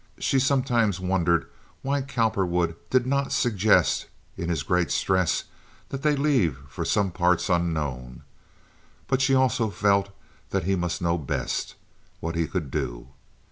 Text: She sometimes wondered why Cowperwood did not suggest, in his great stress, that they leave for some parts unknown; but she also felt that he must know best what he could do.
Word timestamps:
She 0.17 0.39
sometimes 0.39 0.99
wondered 0.99 1.47
why 1.83 2.01
Cowperwood 2.01 2.75
did 2.89 3.05
not 3.05 3.31
suggest, 3.31 4.07
in 4.35 4.49
his 4.49 4.63
great 4.63 4.89
stress, 4.89 5.43
that 5.89 6.01
they 6.01 6.15
leave 6.15 6.57
for 6.67 6.83
some 6.83 7.11
parts 7.11 7.49
unknown; 7.49 8.23
but 9.07 9.21
she 9.21 9.35
also 9.35 9.69
felt 9.69 10.09
that 10.49 10.63
he 10.63 10.75
must 10.75 11.03
know 11.03 11.19
best 11.19 11.75
what 12.19 12.33
he 12.33 12.47
could 12.47 12.71
do. 12.71 13.09